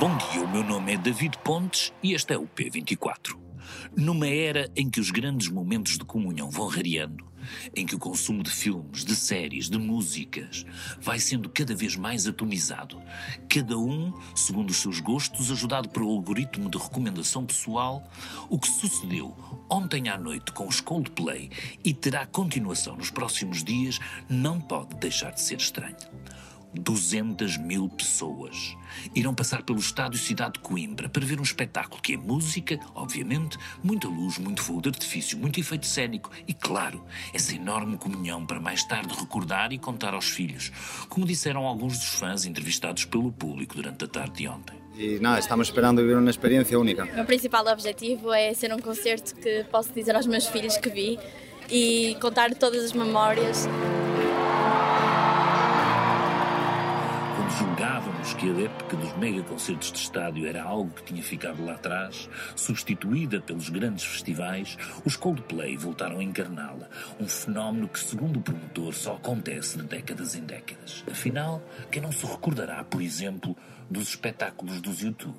[0.00, 3.38] Bom dia, o meu nome é David Pontes e este é o P24.
[3.94, 7.22] Numa era em que os grandes momentos de comunhão vão rareando,
[7.76, 10.64] em que o consumo de filmes, de séries, de músicas
[10.98, 12.98] vai sendo cada vez mais atomizado,
[13.46, 18.02] cada um segundo os seus gostos, ajudado pelo algoritmo de recomendação pessoal,
[18.48, 19.36] o que sucedeu
[19.68, 21.50] ontem à noite com os Coldplay
[21.84, 23.98] e terá continuação nos próximos dias
[24.30, 25.94] não pode deixar de ser estranho.
[26.74, 28.76] 200 mil pessoas
[29.14, 33.58] irão passar pelo estádio Cidade de Coimbra para ver um espetáculo que é música, obviamente,
[33.82, 38.60] muita luz, muito fogo de artifício, muito efeito cênico e, claro, essa enorme comunhão para
[38.60, 40.70] mais tarde recordar e contar aos filhos,
[41.08, 44.80] como disseram alguns dos fãs entrevistados pelo público durante a tarde de ontem.
[44.96, 47.04] E nada, estamos esperando viver uma experiência única.
[47.04, 50.90] O meu principal objetivo é ser um concerto que posso dizer aos meus filhos que
[50.90, 51.18] vi
[51.70, 53.66] e contar todas as memórias.
[58.00, 61.74] Julgávamos que a época dos mega concertos de estádio era algo que tinha ficado lá
[61.74, 68.42] atrás, substituída pelos grandes festivais, os Coldplay voltaram a encarná-la, um fenómeno que, segundo o
[68.42, 71.04] promotor, só acontece de décadas em décadas.
[71.10, 73.54] Afinal, quem não se recordará, por exemplo,
[73.90, 75.36] dos espetáculos dos YouTube?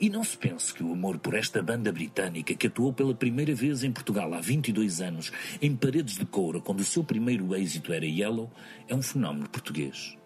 [0.00, 3.54] E não se pense que o amor por esta banda britânica, que atuou pela primeira
[3.54, 7.92] vez em Portugal há 22 anos, em paredes de couro, quando o seu primeiro êxito
[7.92, 8.50] era Yellow,
[8.88, 10.16] é um fenómeno português.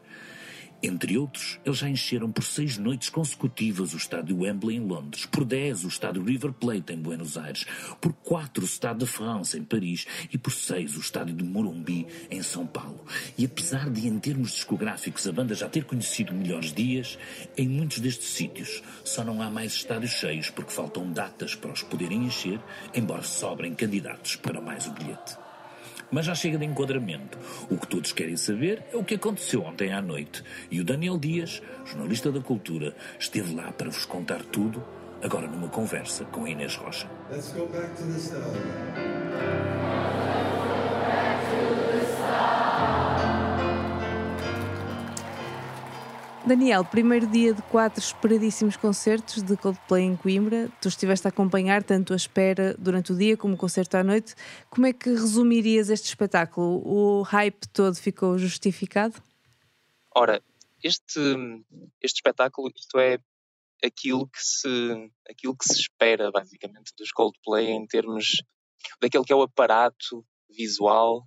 [0.82, 5.44] Entre outros, eles já encheram por seis noites consecutivas o estádio Wembley em Londres, por
[5.44, 7.64] dez o estádio River Plate em Buenos Aires,
[8.00, 12.06] por quatro o Stade de France em Paris e por seis o estádio de Morumbi
[12.30, 13.04] em São Paulo.
[13.38, 17.19] E apesar de, em termos discográficos, a banda já ter conhecido melhores dias,
[17.56, 21.82] em muitos destes sítios só não há mais estádios cheios porque faltam datas para os
[21.82, 22.60] poderem encher,
[22.94, 25.45] embora sobrem candidatos para mais o bilhete.
[26.11, 27.39] Mas já chega de enquadramento.
[27.71, 30.43] O que todos querem saber é o que aconteceu ontem à noite.
[30.71, 34.83] E o Daniel Dias, jornalista da cultura, esteve lá para vos contar tudo,
[35.22, 37.09] agora numa conversa com Inês Rocha.
[37.31, 39.75] Let's go back to.
[46.46, 50.70] Daniel, primeiro dia de quatro esperadíssimos concertos de Coldplay em Coimbra.
[50.80, 54.36] Tu estiveste a acompanhar tanto a espera durante o dia como o concerto à noite.
[54.70, 56.86] Como é que resumirias este espetáculo?
[56.86, 59.20] O hype todo ficou justificado?
[60.14, 60.40] Ora,
[60.84, 61.20] este,
[62.00, 63.18] este espetáculo, isto é
[63.84, 68.44] aquilo que se aquilo que se espera basicamente dos Coldplay em termos
[69.02, 71.26] daquele que é o aparato visual,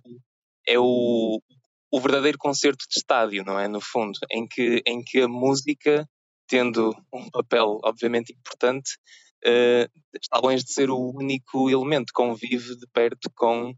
[0.66, 1.42] é o,
[1.90, 3.66] o verdadeiro concerto de estádio, não é?
[3.66, 6.08] No fundo, em que, em que a música,
[6.46, 8.96] tendo um papel obviamente importante,
[9.44, 13.74] uh, está longe de ser o único elemento, convive de perto com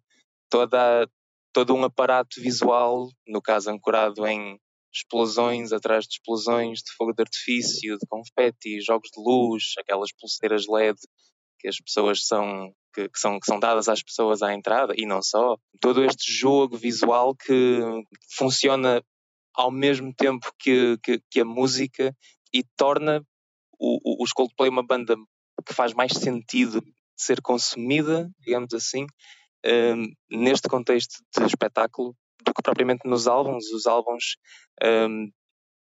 [0.50, 1.08] toda,
[1.52, 4.58] todo um aparato visual, no caso ancorado em
[4.94, 10.66] explosões atrás de explosões, de fogo de artifício, de confeti, jogos de luz, aquelas pulseiras
[10.68, 10.98] LED
[11.58, 15.06] que as pessoas são que, que, são, que são dadas às pessoas à entrada e
[15.06, 15.56] não só.
[15.80, 17.80] Todo este jogo visual que
[18.36, 19.02] funciona
[19.54, 22.14] ao mesmo tempo que, que, que a música
[22.52, 23.24] e torna
[23.78, 25.16] o, o, Coldplay uma banda
[25.66, 26.82] que faz mais sentido
[27.16, 29.06] ser consumida, digamos assim,
[29.64, 33.70] um, neste contexto de espetáculo do que propriamente nos álbuns.
[33.72, 34.36] Os álbuns,
[34.82, 35.30] um,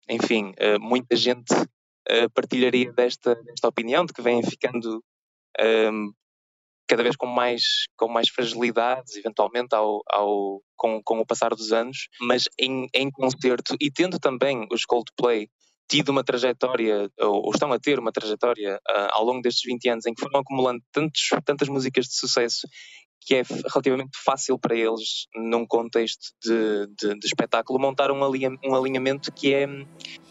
[0.10, 5.04] enfim, uh, muita gente uh, partilharia desta, desta opinião de que vêm ficando
[5.60, 6.12] um,
[6.92, 7.64] cada vez com mais,
[7.98, 13.10] com mais fragilidades, eventualmente, ao, ao, com, com o passar dos anos, mas em, em
[13.10, 15.48] concerto e tendo também os Coldplay
[15.90, 19.88] tido uma trajetória, ou, ou estão a ter uma trajetória uh, ao longo destes 20
[19.88, 22.68] anos em que foram acumulando tantos, tantas músicas de sucesso
[23.22, 28.52] que é relativamente fácil para eles, num contexto de, de, de espetáculo, montar um, alinha,
[28.66, 29.68] um alinhamento que é,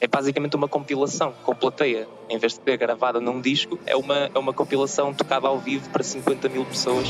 [0.01, 2.09] é basicamente uma compilação com plateia.
[2.29, 5.89] Em vez de ser gravada num disco, é uma, é uma compilação tocada ao vivo
[5.91, 7.07] para 50 mil pessoas.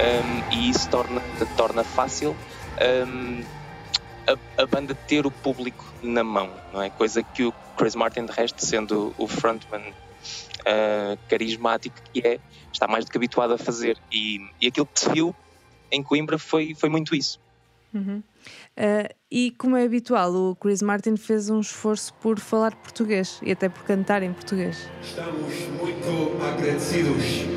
[0.00, 1.20] Um, e isso torna,
[1.56, 2.34] torna fácil
[2.80, 3.44] um,
[4.26, 6.88] a, a, banda ter o público na mão, não é?
[6.88, 9.82] Coisa que o Chris Martin, de resto, sendo o frontman
[10.60, 12.38] uh, carismático que é,
[12.72, 13.96] está mais do que habituado a fazer.
[14.12, 15.34] E, e aquilo que se viu
[15.90, 17.38] em Coimbra foi, foi muito isso.
[17.92, 18.22] Uhum.
[18.76, 23.52] Uh, e como é habitual, o Chris Martin fez um esforço por falar português e
[23.52, 24.88] até por cantar em português.
[25.02, 27.24] Estamos muito agradecidos.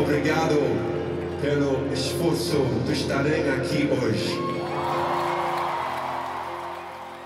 [0.00, 0.58] Obrigado
[1.40, 4.53] pelo esforço de estarem aqui hoje.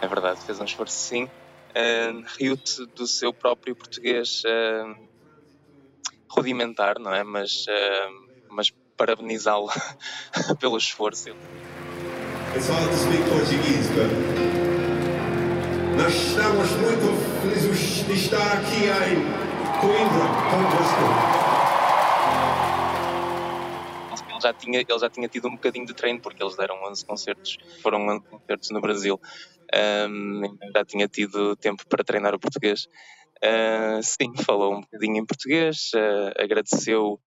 [0.00, 1.24] É verdade, fez um esforço sim.
[1.24, 5.08] Uh, Riu-te do seu próprio português uh,
[6.30, 7.22] rudimentar, não é?
[7.22, 9.68] Mas uh, mas parabenizá-lo
[10.58, 11.30] pelo esforço.
[12.58, 14.58] Speak Portuguese, but
[15.96, 19.18] nós estamos muito felizes de estar aqui em
[19.80, 21.48] Coimbra convosco.
[24.30, 27.04] Ele já, tinha, ele já tinha tido um bocadinho de treino porque eles deram 11
[27.04, 29.20] concertos, foram 11 concertos no Brasil.
[29.74, 30.42] Um,
[30.74, 32.86] já tinha tido tempo para treinar o português.
[33.38, 37.20] Uh, sim, falou um bocadinho em português, uh, agradeceu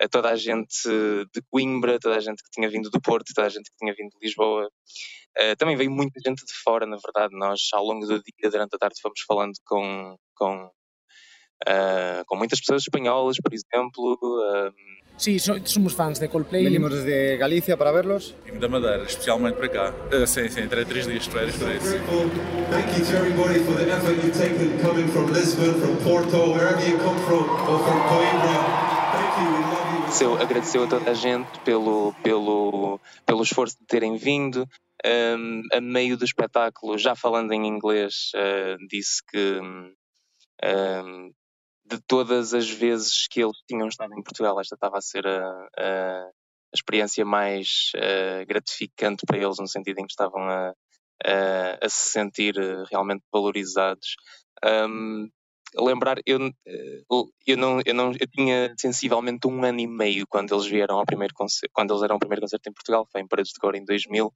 [0.00, 0.88] a toda a gente
[1.34, 3.92] de Coimbra, toda a gente que tinha vindo do Porto, toda a gente que tinha
[3.94, 4.70] vindo de Lisboa.
[5.36, 7.36] Uh, também veio muita gente de fora, na verdade.
[7.36, 10.70] Nós, ao longo do dia, durante a tarde, fomos falando com, com,
[12.26, 14.18] com muitas pessoas espanholas, por exemplo.
[15.18, 16.64] Sí, somos fans de Coldplay.
[16.64, 18.34] Venimos desde Galicia para verlos.
[18.46, 19.94] Vim da Madeira, especialmente para cá.
[20.12, 21.98] Uh, sim, sim, entrei três dias de férias para isso.
[22.70, 26.80] Thank you to everybody for the effort you've taken coming from Lisbon, from Porto, wherever
[26.88, 28.88] you come from, or from Coimbra.
[29.12, 33.86] Thank you, we love agradeceu, agradeceu a toda a gente pelo, pelo, pelo esforço de
[33.86, 34.66] terem vindo.
[35.04, 41.30] Um, a meio do espetáculo, já falando em inglês, uh, disse que um,
[41.88, 45.68] de todas as vezes que eles tinham estado em Portugal, esta estava a ser a,
[45.78, 50.74] a, a experiência mais uh, gratificante para eles, no sentido em que estavam a,
[51.80, 52.54] a se sentir
[52.90, 54.16] realmente valorizados.
[54.64, 55.28] Um,
[55.76, 57.02] lembrar, eu, eh,
[57.46, 61.04] eu, não, eu, não, eu tinha sensivelmente um ano e meio quando eles vieram ao
[61.04, 63.84] primeiro concerto, quando eles eram primeiro concerto em Portugal, foi em Paredes de Cor em
[63.84, 64.32] 2000,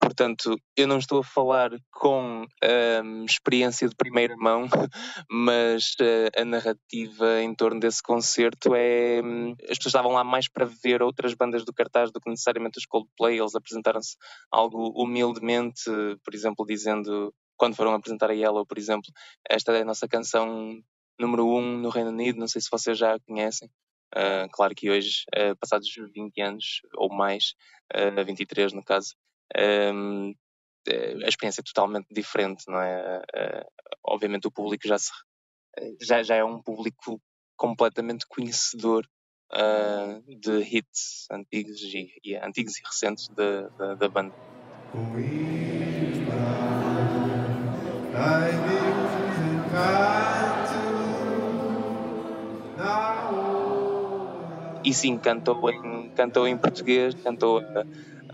[0.00, 2.46] portanto eu não estou a falar com
[3.04, 4.66] um, experiência de primeira mão,
[5.30, 10.48] mas uh, a narrativa em torno desse concerto é, um, as pessoas estavam lá mais
[10.48, 14.16] para ver outras bandas do cartaz do que necessariamente os Coldplay, eles apresentaram-se
[14.50, 15.84] algo humildemente,
[16.24, 19.10] por exemplo, dizendo quando foram apresentar a Yellow, por exemplo,
[19.48, 20.82] esta é a nossa canção
[21.18, 23.70] número 1 um no Reino Unido, não sei se vocês já a conhecem.
[24.14, 27.54] Uh, claro que hoje, uh, passados 20 anos ou mais,
[27.94, 29.14] uh, 23 no caso,
[29.92, 30.32] um,
[31.24, 33.22] a experiência é totalmente diferente, não é?
[34.04, 35.10] Obviamente o público já, se,
[36.02, 37.20] já, já é um público
[37.56, 39.08] completamente conhecedor
[40.26, 44.34] de hits antigos e, e, antigos e recentes da, da banda.
[54.84, 57.84] E sim, cantou em, cantou em português, cantou a,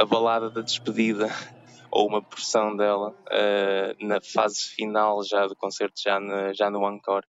[0.03, 1.29] a balada da despedida,
[1.93, 6.19] ou uma porção dela, uh, na fase final já do concerto, já,
[6.53, 7.25] já no encore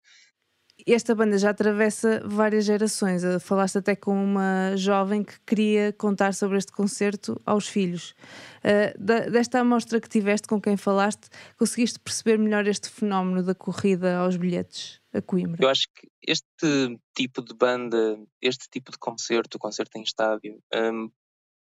[0.86, 3.24] esta banda já atravessa várias gerações.
[3.24, 8.14] Eh, falaste até com uma jovem que queria contar sobre este concerto aos filhos.
[8.58, 14.18] Uh, desta amostra que tiveste com quem falaste, conseguiste perceber melhor este fenómeno da corrida
[14.18, 15.64] aos bilhetes a Coimbra?
[15.64, 21.10] Eu acho que este tipo de banda, este tipo de concerto, concerto em estádio, um,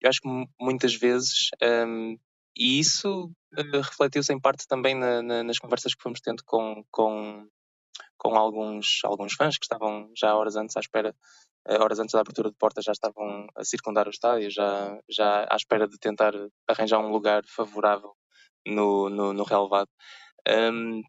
[0.02, 0.30] eu acho que
[0.60, 1.50] muitas vezes,
[1.88, 2.18] um,
[2.58, 6.84] e isso uh, refletiu-se em parte também na, na, nas conversas que fomos tendo com,
[6.92, 7.48] com
[8.22, 11.16] com alguns, alguns fãs que estavam já horas antes à espera,
[11.68, 15.48] eh, horas antes da abertura de portas já estavam a circundar o estádio, já, já
[15.50, 16.32] à espera de tentar
[16.70, 18.14] arranjar um lugar favorável
[18.68, 19.90] no, no, no relevado.
[20.48, 21.02] Um,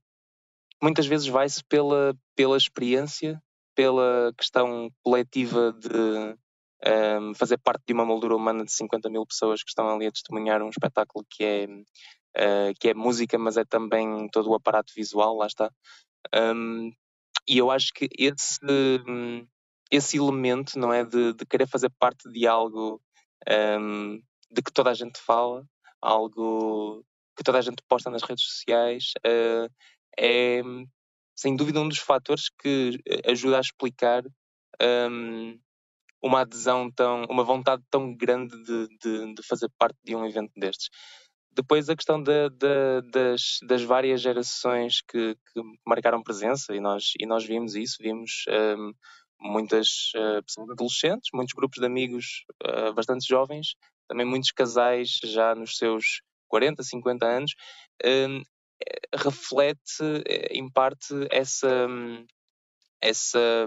[0.83, 3.39] muitas vezes vai-se pela, pela experiência,
[3.75, 6.35] pela questão coletiva de
[7.21, 10.13] um, fazer parte de uma moldura humana de 50 mil pessoas que estão ali a
[10.13, 14.95] testemunhar um espetáculo que é, uh, que é música, mas é também todo o aparato
[14.97, 15.71] visual, lá está.
[16.35, 16.91] Um,
[17.49, 18.59] e eu acho que esse,
[19.91, 23.01] esse elemento, não é, de, de querer fazer parte de algo
[23.81, 25.65] um, de que toda a gente fala,
[26.01, 27.05] algo
[27.37, 29.69] que toda a gente posta nas redes sociais, uh,
[30.19, 30.63] é
[31.35, 34.23] sem dúvida um dos fatores que ajuda a explicar
[35.11, 35.59] um,
[36.23, 40.53] uma adesão tão, uma vontade tão grande de, de, de, fazer parte de um evento
[40.57, 40.89] destes.
[41.55, 47.45] Depois a questão das, das, várias gerações que, que, marcaram presença e nós, e nós
[47.45, 48.93] vimos isso, vimos um,
[49.39, 53.75] muitas uh, pessoas adolescentes, muitos grupos de amigos uh, bastante jovens,
[54.09, 57.55] também muitos casais já nos seus 40, 50 anos,
[58.05, 58.43] um,
[59.15, 61.87] reflete eh, em parte essa,
[63.01, 63.67] essa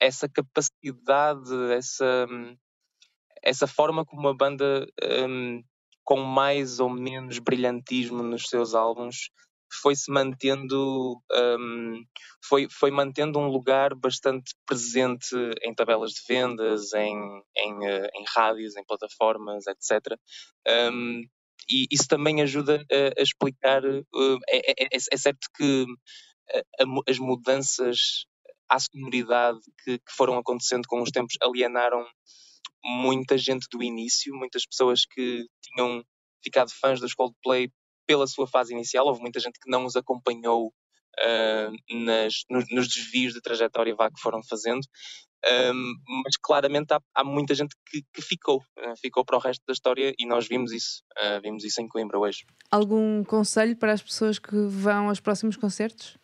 [0.00, 2.26] essa capacidade, essa,
[3.46, 4.86] essa forma como uma banda
[5.28, 5.62] um,
[6.04, 9.30] com mais ou menos brilhantismo nos seus álbuns
[9.80, 12.04] foi-se mantendo um,
[12.44, 18.24] foi, foi mantendo um lugar bastante presente em tabelas de vendas, em, em, eh, em
[18.28, 20.16] rádios, em plataformas, etc.
[20.92, 21.22] Um,
[21.68, 23.84] e isso também ajuda a, a explicar.
[23.84, 25.84] Uh, é, é, é, certo que
[26.54, 28.26] a, a, as mudanças
[28.68, 32.06] à sonoridade que, que, foram acontecendo com os tempos alienaram
[32.86, 36.04] muita gente do início, muitas pessoas que tinham
[36.42, 37.68] ficado fãs dos Coldplay
[38.06, 39.06] pela sua fase inicial.
[39.06, 44.08] Houve muita gente que não os acompanhou uh, nas, nos, nos, desvios de trajetória vá
[44.08, 44.82] que foram fazendo.
[45.44, 49.62] Um, mas claramente há, há muita gente que, que ficou, uh, ficou para o resto
[49.66, 52.44] da história e nós vimos isso, uh, vimos isso em Coimbra hoje.
[52.70, 56.16] Algum conselho para as pessoas que vão aos próximos concertos?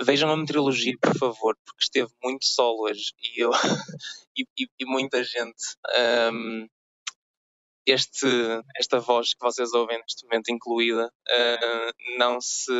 [0.00, 3.50] Vejam a meteorologia, por favor, porque esteve muito sol hoje e eu
[4.36, 5.76] e, e, e, muita gente.
[6.32, 6.68] Um,
[7.86, 8.26] este,
[8.76, 12.72] esta voz que vocês ouvem neste momento incluída uh, não se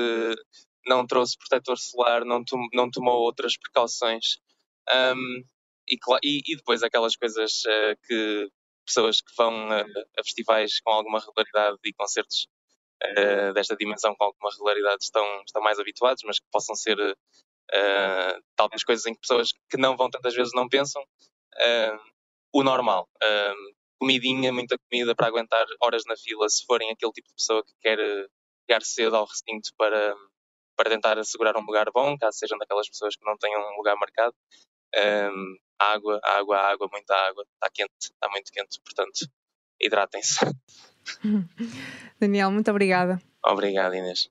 [0.87, 4.39] não trouxe protetor solar, não, tom, não tomou outras precauções.
[4.93, 5.45] Um,
[5.89, 8.49] e, e, depois aquelas coisas uh, que
[8.85, 12.47] pessoas que vão a, a, festivais com alguma regularidade e concertos
[13.11, 18.45] uh, desta dimensão com alguma regularidade estão, estão mais habituados, mas que possam ser uh,
[18.57, 21.03] talvez coisas em que pessoas que não vão tantas vezes não pensam.
[22.53, 23.09] o normal.
[24.01, 27.73] comidinha, muita comida para aguentar horas na fila se forem aquele tipo de pessoa que
[27.81, 27.99] quer
[28.67, 30.15] chegar cedo ao recinto para,
[30.77, 33.97] para tentar assegurar um lugar bom, caso sejam daquelas pessoas que não tenham um lugar
[33.97, 34.35] marcado.
[34.97, 37.45] Um, água, água, água, muita água.
[37.55, 39.29] Está quente, está muito quente, portanto,
[39.81, 40.39] hidratem-se.
[42.21, 43.21] Daniel, muito obrigada.
[43.45, 44.29] Obrigado, Inês.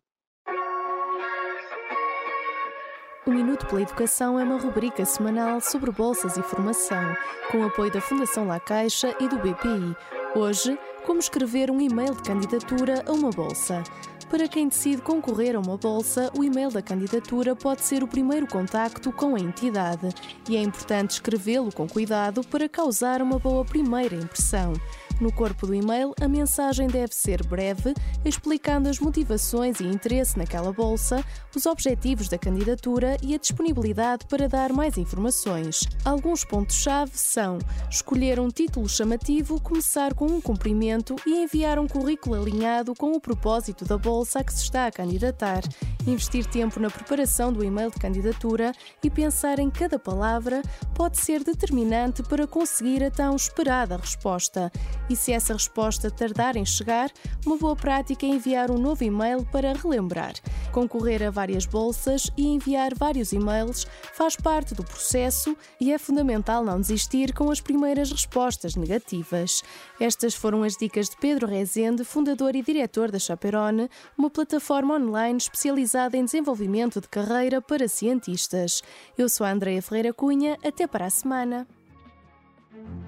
[3.25, 7.15] O Minuto pela Educação é uma rubrica semanal sobre bolsas e formação,
[7.49, 9.95] com o apoio da Fundação La Caixa e do BPI.
[10.35, 13.81] Hoje, como escrever um e-mail de candidatura a uma bolsa.
[14.29, 18.47] Para quem decide concorrer a uma bolsa, o e-mail da candidatura pode ser o primeiro
[18.47, 20.09] contacto com a entidade
[20.49, 24.73] e é importante escrevê-lo com cuidado para causar uma boa primeira impressão.
[25.19, 27.93] No corpo do e-mail, a mensagem deve ser breve,
[28.25, 31.23] explicando as motivações e interesse naquela bolsa,
[31.55, 35.81] os objetivos da candidatura e a disponibilidade para dar mais informações.
[36.03, 42.35] Alguns pontos-chave são escolher um título chamativo, começar com um cumprimento e enviar um currículo
[42.35, 45.61] alinhado com o propósito da bolsa a que se está a candidatar,
[46.07, 50.61] investir tempo na preparação do e-mail de candidatura e pensar em cada palavra
[50.95, 54.71] pode ser determinante para conseguir a tão esperada resposta
[55.09, 57.11] e se essa resposta tardar em chegar,
[57.45, 60.33] uma boa prática é enviar um novo e-mail para relembrar.
[60.71, 66.63] Concorrer a várias bolsas e enviar vários e-mails faz parte do processo e é fundamental
[66.63, 69.61] não desistir com as primeiras respostas negativas.
[69.99, 75.37] Estas foram as dicas de Pedro Rezende, fundador e diretor da Chaperone, uma plataforma online
[75.37, 78.81] especializada em desenvolvimento de carreira para cientistas.
[79.17, 81.67] Eu sou a Andreia Ferreira Cunha, até para a semana.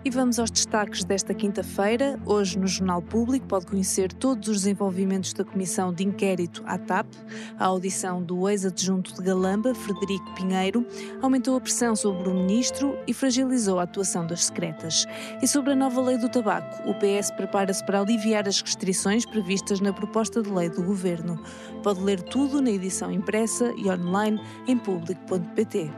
[0.05, 2.19] E vamos aos destaques desta quinta-feira.
[2.27, 7.07] Hoje, no Jornal Público, pode conhecer todos os desenvolvimentos da Comissão de Inquérito à TAP.
[7.57, 10.85] A audição do ex-adjunto de Galamba, Frederico Pinheiro,
[11.23, 15.07] aumentou a pressão sobre o ministro e fragilizou a atuação das secretas.
[15.41, 19.79] E sobre a nova lei do tabaco, o PS prepara-se para aliviar as restrições previstas
[19.79, 21.41] na proposta de lei do governo.
[21.81, 25.89] Pode ler tudo na edição impressa e online em público.pt.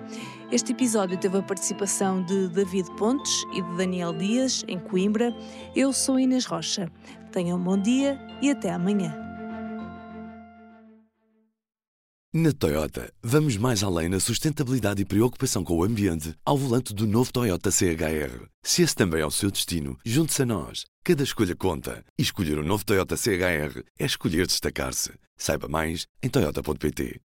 [0.49, 5.35] Este episódio teve a participação de David Pontes e de Daniel Dias, em Coimbra.
[5.75, 6.89] Eu sou Inês Rocha.
[7.33, 9.13] Tenham um bom dia e até amanhã.
[12.33, 17.05] Na Toyota, vamos mais além na sustentabilidade e preocupação com o ambiente ao volante do
[17.05, 18.47] novo Toyota CHR.
[18.63, 20.85] Se esse também é o seu destino, junte-se a nós.
[21.03, 22.05] Cada escolha conta.
[22.17, 25.11] E escolher o um novo Toyota CHR é escolher destacar-se.
[25.35, 27.19] Saiba mais em Toyota.pt.